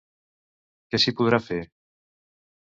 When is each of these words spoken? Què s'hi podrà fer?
Què 0.95 1.01
s'hi 1.03 1.13
podrà 1.19 1.41
fer? 1.49 1.61